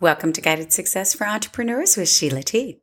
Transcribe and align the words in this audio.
Welcome 0.00 0.32
to 0.32 0.40
Guided 0.40 0.72
Success 0.72 1.14
for 1.14 1.24
Entrepreneurs 1.24 1.96
with 1.96 2.08
Sheila 2.08 2.42
T. 2.42 2.80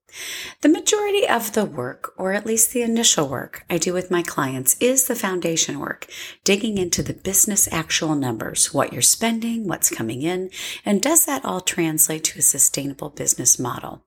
The 0.61 0.70
majority 0.70 1.28
of 1.28 1.52
the 1.52 1.65
work, 1.65 2.14
or 2.18 2.32
at 2.32 2.46
least 2.46 2.71
the 2.71 2.83
initial 2.83 3.28
work 3.28 3.65
I 3.69 3.78
do 3.78 3.93
with 3.93 4.10
my 4.10 4.24
clients, 4.24 4.78
is 4.79 5.07
the 5.07 5.16
foundation 5.16 5.79
work, 5.79 6.07
digging 6.46 6.78
into 6.78 7.04
the 7.04 7.14
business 7.14 7.68
actual 7.69 8.16
numbers, 8.16 8.74
what 8.74 8.93
you're 8.93 9.02
spending, 9.02 9.68
what's 9.68 9.89
coming 9.89 10.21
in, 10.21 10.52
and 10.86 11.02
does 11.02 11.25
that 11.25 11.43
all 11.43 11.60
translate 11.60 12.24
to 12.24 12.39
a 12.39 12.42
sustainable 12.42 13.10
business 13.10 13.60
model? 13.60 14.05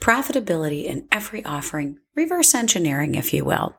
Profitability 0.00 0.84
in 0.84 1.08
every 1.10 1.44
offering, 1.44 1.98
reverse 2.14 2.54
engineering, 2.54 3.16
if 3.16 3.34
you 3.34 3.44
will. 3.44 3.74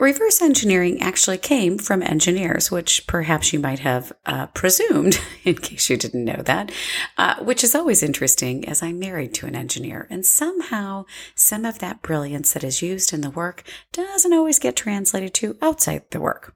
Reverse 0.00 0.40
engineering 0.40 1.02
actually 1.02 1.38
came 1.38 1.76
from 1.76 2.04
engineers, 2.04 2.70
which 2.70 3.04
perhaps 3.08 3.52
you 3.52 3.58
might 3.58 3.80
have 3.80 4.12
uh, 4.26 4.46
presumed, 4.46 5.18
in 5.44 5.56
case 5.56 5.90
you 5.90 5.96
didn't 5.96 6.24
know 6.24 6.40
that, 6.44 6.70
uh, 7.16 7.42
which 7.42 7.64
is 7.64 7.74
always 7.74 8.00
interesting 8.00 8.68
as 8.68 8.80
I'm 8.80 9.00
married 9.00 9.34
to 9.34 9.46
an 9.46 9.56
engineer. 9.56 10.06
And 10.08 10.24
somehow, 10.24 11.06
some 11.34 11.64
of 11.64 11.80
that 11.80 12.00
brilliance 12.00 12.52
that 12.52 12.62
is 12.62 12.80
used 12.80 13.12
in 13.12 13.22
the 13.22 13.30
work 13.30 13.64
doesn't 13.92 14.32
always 14.32 14.60
get 14.60 14.76
translated 14.76 15.34
to 15.34 15.58
outside 15.60 16.04
the 16.12 16.20
work. 16.20 16.54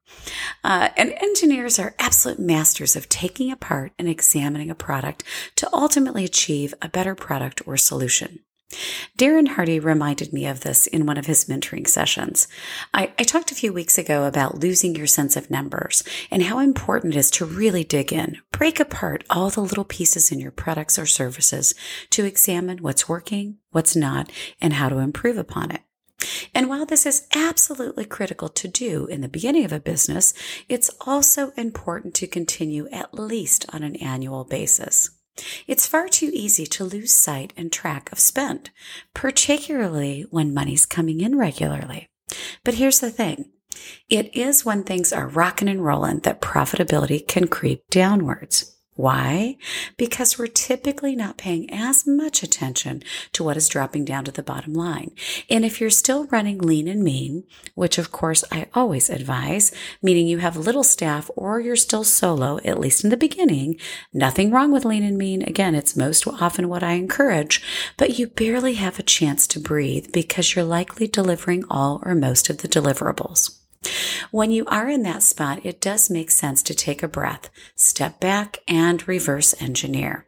Uh, 0.63 0.91
and 0.97 1.13
engineers 1.21 1.81
are 1.81 1.97
absolute 1.99 2.39
masters 2.39 2.95
of 2.95 3.09
taking 3.09 3.51
apart 3.51 3.91
and 3.99 4.09
examining 4.09 4.71
a 4.71 4.77
product 4.77 5.25
to 5.57 5.69
ultimately 5.73 6.25
achieve 6.25 6.75
a 6.81 6.89
better 6.89 7.17
product 7.17 7.61
or 7.67 7.77
solution. 7.77 8.39
Darren 9.19 9.49
Hardy 9.49 9.79
reminded 9.79 10.33
me 10.33 10.47
of 10.47 10.61
this 10.61 10.87
in 10.87 11.07
one 11.07 11.19
of 11.19 11.27
his 11.27 11.45
mentoring 11.47 11.87
sessions. 11.87 12.49
I, 12.95 13.13
I, 13.19 13.25
talked 13.25 13.53
a 13.53 13.55
few 13.55 13.73
weeks 13.73 13.99
ago 13.99 14.25
about 14.25 14.59
losing 14.59 14.95
your 14.95 15.07
sense 15.07 15.37
of 15.37 15.51
numbers 15.51 16.03
and 16.31 16.43
how 16.43 16.59
important 16.59 17.15
it 17.15 17.19
is 17.19 17.31
to 17.33 17.45
really 17.45 17.85
dig 17.85 18.13
in, 18.13 18.39
break 18.51 18.81
apart 18.81 19.25
all 19.31 19.51
the 19.51 19.61
little 19.61 19.85
pieces 19.85 20.33
in 20.33 20.41
your 20.41 20.51
products 20.51 20.99
or 20.99 21.07
services 21.07 21.75
to 22.11 22.25
examine 22.25 22.79
what's 22.79 23.09
working, 23.09 23.59
what's 23.71 23.95
not, 23.95 24.31
and 24.61 24.75
how 24.75 24.89
to 24.89 24.99
improve 24.99 25.39
upon 25.39 25.71
it. 25.71 25.83
And 26.55 26.69
while 26.69 26.87
this 26.87 27.07
is 27.07 27.27
absolutely 27.35 28.05
critical 28.05 28.49
to 28.49 28.69
do 28.69 29.07
in 29.07 29.21
the 29.21 29.29
beginning 29.29 29.65
of 29.65 29.73
a 29.73 29.81
business, 29.81 30.35
it's 30.69 30.91
also 31.01 31.51
important 31.57 32.15
to 32.17 32.27
continue 32.27 32.89
at 32.91 33.15
least 33.15 33.67
on 33.73 33.83
an 33.83 33.97
annual 33.97 34.45
basis. 34.45 35.11
It's 35.67 35.87
far 35.87 36.09
too 36.09 36.31
easy 36.33 36.67
to 36.67 36.85
lose 36.85 37.13
sight 37.13 37.53
and 37.57 37.73
track 37.73 38.11
of 38.13 38.19
spend, 38.19 38.71
particularly 39.15 40.27
when 40.31 40.55
money's 40.55 40.87
coming 40.87 41.21
in 41.21 41.37
regularly. 41.37 42.09
But 42.65 42.75
here's 42.75 43.01
the 43.01 43.11
thing. 43.11 43.51
It 44.09 44.35
is 44.37 44.65
when 44.65 44.85
things 44.85 45.13
are 45.13 45.29
rocking 45.29 45.69
and 45.69 45.85
rolling 45.85 46.21
that 46.21 46.41
profitability 46.41 47.27
can 47.27 47.49
creep 47.49 47.89
downwards. 47.91 48.77
Why? 48.95 49.57
Because 49.97 50.39
we're 50.39 50.49
typically 50.49 51.17
not 51.17 51.39
paying 51.39 51.73
as 51.73 52.07
much 52.07 52.43
attention 52.43 53.03
to 53.33 53.43
what 53.43 53.57
is 53.57 53.69
dropping 53.69 54.05
down 54.05 54.25
to 54.27 54.31
the 54.31 54.43
bottom 54.43 54.75
line. 54.75 55.13
And 55.49 55.65
if 55.65 55.81
you're 55.81 55.89
still 55.89 56.27
running 56.27 56.59
lean 56.59 56.87
and 56.89 57.03
mean, 57.03 57.45
which 57.75 57.97
of 57.97 58.13
course 58.13 58.45
I 58.53 58.67
always 58.75 59.09
advise, 59.09 59.73
meaning 60.03 60.27
you 60.27 60.39
have 60.39 60.59
little 60.59 60.85
staff 60.85 61.31
or 61.37 61.59
you're 61.59 61.75
still 61.75 62.05
solo, 62.05 62.59
at 62.67 62.79
least 62.79 63.03
in 63.03 63.09
the 63.09 63.17
beginning, 63.17 63.81
nothing 64.13 64.51
wrong 64.51 64.71
with 64.71 64.85
lean 64.85 65.05
and 65.05 65.17
mean. 65.17 65.43
Again, 65.43 65.75
it's 65.75 65.97
most 65.97 66.27
often 66.27 66.69
what 66.69 66.83
I 66.83 66.93
encourage, 66.93 67.63
but 67.97 68.19
you 68.19 68.27
barely 68.27 68.75
have 68.75 68.99
a 68.99 69.03
chance 69.03 69.47
to 69.49 69.61
breathe 69.61 70.13
because 70.13 70.55
you're 70.55 70.67
likely 70.67 71.09
delivering 71.09 71.65
all 71.71 72.03
or 72.05 72.15
most 72.15 72.51
of 72.51 72.59
the 72.59 72.69
deliverables. 72.69 73.62
When 74.31 74.51
you 74.51 74.65
are 74.67 74.89
in 74.89 75.03
that 75.03 75.23
spot, 75.23 75.61
it 75.65 75.81
does 75.81 76.11
make 76.11 76.31
sense 76.31 76.63
to 76.65 76.75
take 76.75 77.03
a 77.03 77.09
breath, 77.09 77.51
step 77.75 78.21
back, 78.21 78.59
and 78.67 79.07
reverse 79.07 79.55
engineer. 79.61 80.27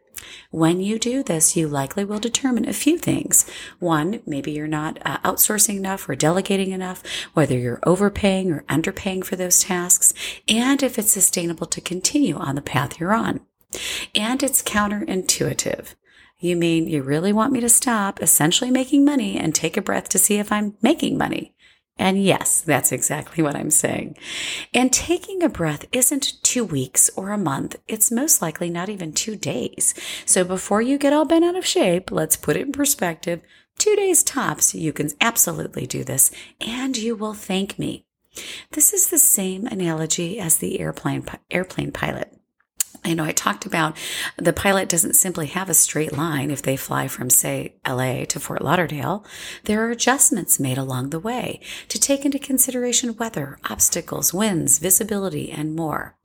When 0.51 0.79
you 0.79 0.97
do 0.99 1.23
this, 1.23 1.55
you 1.55 1.67
likely 1.67 2.05
will 2.05 2.19
determine 2.19 2.67
a 2.67 2.73
few 2.73 2.97
things. 2.97 3.49
One, 3.79 4.21
maybe 4.25 4.51
you're 4.51 4.67
not 4.67 4.99
uh, 5.05 5.17
outsourcing 5.19 5.77
enough 5.77 6.07
or 6.07 6.15
delegating 6.15 6.71
enough, 6.71 7.03
whether 7.33 7.57
you're 7.57 7.81
overpaying 7.83 8.51
or 8.51 8.63
underpaying 8.63 9.23
for 9.23 9.35
those 9.35 9.59
tasks, 9.59 10.13
and 10.47 10.81
if 10.81 10.97
it's 10.97 11.11
sustainable 11.11 11.67
to 11.67 11.81
continue 11.81 12.37
on 12.37 12.55
the 12.55 12.61
path 12.61 12.99
you're 12.99 13.13
on. 13.13 13.41
And 14.13 14.41
it's 14.41 14.63
counterintuitive. 14.63 15.95
You 16.39 16.55
mean 16.55 16.87
you 16.87 17.01
really 17.01 17.33
want 17.33 17.53
me 17.53 17.59
to 17.61 17.69
stop 17.69 18.21
essentially 18.21 18.69
making 18.69 19.05
money 19.05 19.37
and 19.37 19.55
take 19.55 19.77
a 19.77 19.81
breath 19.81 20.09
to 20.09 20.19
see 20.19 20.35
if 20.37 20.51
I'm 20.51 20.75
making 20.81 21.17
money? 21.17 21.54
And 21.97 22.21
yes, 22.21 22.59
that's 22.59 22.91
exactly 22.91 23.41
what 23.41 23.55
I'm 23.55 23.71
saying. 23.71 24.17
And 24.73 24.91
taking 24.91 25.41
a 25.41 25.49
breath 25.49 25.85
isn't 25.93 26.43
two 26.43 26.65
weeks 26.65 27.09
or 27.15 27.31
a 27.31 27.37
month. 27.37 27.77
It's 27.87 28.11
most 28.11 28.41
likely 28.41 28.69
not 28.69 28.89
even 28.89 29.13
two 29.13 29.35
days. 29.37 29.93
So 30.25 30.43
before 30.43 30.81
you 30.81 30.97
get 30.97 31.13
all 31.13 31.25
bent 31.25 31.45
out 31.45 31.55
of 31.55 31.65
shape, 31.65 32.11
let's 32.11 32.35
put 32.35 32.57
it 32.57 32.63
in 32.63 32.73
perspective. 32.73 33.41
Two 33.77 33.95
days 33.95 34.23
tops, 34.23 34.75
you 34.75 34.91
can 34.91 35.09
absolutely 35.21 35.87
do 35.87 36.03
this 36.03 36.31
and 36.59 36.97
you 36.97 37.15
will 37.15 37.33
thank 37.33 37.79
me. 37.79 38.05
This 38.71 38.93
is 38.93 39.09
the 39.09 39.17
same 39.17 39.65
analogy 39.65 40.39
as 40.39 40.57
the 40.57 40.79
airplane, 40.81 41.25
airplane 41.49 41.91
pilot. 41.91 42.33
I 43.05 43.13
know 43.13 43.23
I 43.23 43.33
talked 43.33 43.67
about 43.67 43.95
the 44.35 44.51
pilot 44.51 44.89
doesn't 44.89 45.13
simply 45.13 45.45
have 45.47 45.69
a 45.69 45.75
straight 45.75 46.13
line 46.13 46.49
if 46.49 46.63
they 46.63 46.75
fly 46.75 47.07
from, 47.07 47.29
say, 47.29 47.75
LA 47.87 48.25
to 48.25 48.39
Fort 48.39 48.63
Lauderdale. 48.63 49.23
There 49.65 49.85
are 49.85 49.91
adjustments 49.91 50.59
made 50.59 50.79
along 50.79 51.11
the 51.11 51.19
way 51.19 51.61
to 51.89 51.99
take 51.99 52.25
into 52.25 52.39
consideration 52.39 53.15
weather, 53.15 53.59
obstacles, 53.69 54.33
winds, 54.33 54.79
visibility, 54.79 55.51
and 55.51 55.75
more. 55.75 56.15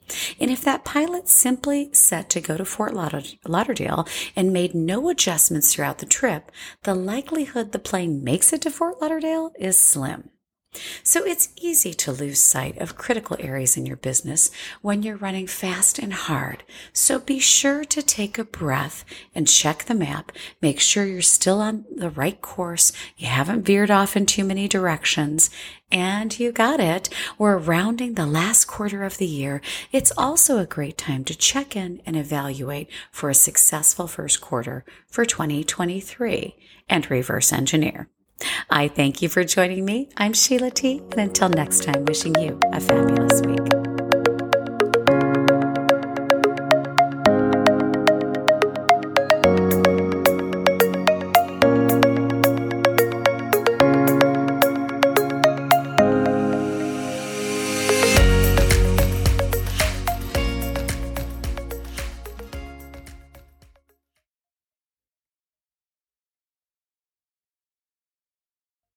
And 0.40 0.50
if 0.50 0.62
that 0.62 0.86
pilot 0.86 1.28
simply 1.28 1.90
set 1.92 2.30
to 2.30 2.40
go 2.40 2.56
to 2.56 2.64
Fort 2.64 2.94
Lauderdale 2.94 4.08
and 4.34 4.52
made 4.52 4.74
no 4.74 5.10
adjustments 5.10 5.74
throughout 5.74 5.98
the 5.98 6.06
trip, 6.06 6.50
the 6.84 6.94
likelihood 6.94 7.72
the 7.72 7.78
plane 7.78 8.24
makes 8.24 8.54
it 8.54 8.62
to 8.62 8.70
Fort 8.70 9.02
Lauderdale 9.02 9.52
is 9.58 9.78
slim. 9.78 10.30
So 11.02 11.24
it's 11.24 11.48
easy 11.56 11.92
to 11.94 12.12
lose 12.12 12.40
sight 12.40 12.78
of 12.78 12.96
critical 12.96 13.36
areas 13.40 13.76
in 13.76 13.86
your 13.86 13.96
business 13.96 14.50
when 14.82 15.02
you're 15.02 15.16
running 15.16 15.48
fast 15.48 15.98
and 15.98 16.12
hard. 16.12 16.62
So 16.92 17.18
be 17.18 17.40
sure 17.40 17.84
to 17.86 18.02
take 18.02 18.38
a 18.38 18.44
breath 18.44 19.04
and 19.34 19.48
check 19.48 19.84
the 19.84 19.94
map. 19.94 20.30
Make 20.62 20.78
sure 20.78 21.04
you're 21.04 21.22
still 21.22 21.60
on 21.60 21.84
the 21.94 22.10
right 22.10 22.40
course. 22.40 22.92
You 23.16 23.26
haven't 23.26 23.64
veered 23.64 23.90
off 23.90 24.16
in 24.16 24.26
too 24.26 24.44
many 24.44 24.68
directions. 24.68 25.50
And 25.90 26.38
you 26.38 26.52
got 26.52 26.78
it. 26.78 27.08
We're 27.36 27.58
rounding 27.58 28.14
the 28.14 28.26
last 28.26 28.66
quarter 28.66 29.02
of 29.02 29.18
the 29.18 29.26
year. 29.26 29.60
It's 29.90 30.12
also 30.16 30.58
a 30.58 30.66
great 30.66 30.96
time 30.96 31.24
to 31.24 31.36
check 31.36 31.74
in 31.74 32.00
and 32.06 32.16
evaluate 32.16 32.88
for 33.10 33.28
a 33.28 33.34
successful 33.34 34.06
first 34.06 34.40
quarter 34.40 34.84
for 35.08 35.24
2023 35.24 36.54
and 36.88 37.10
reverse 37.10 37.52
engineer. 37.52 38.08
I 38.68 38.88
thank 38.88 39.22
you 39.22 39.28
for 39.28 39.44
joining 39.44 39.84
me. 39.84 40.08
I'm 40.16 40.32
Sheila 40.32 40.70
T. 40.70 41.02
And 41.12 41.20
until 41.20 41.48
next 41.48 41.84
time, 41.84 42.04
wishing 42.04 42.34
you 42.38 42.58
a 42.72 42.80
fabulous 42.80 43.42
week. 43.42 43.89